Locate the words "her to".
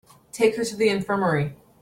0.55-0.75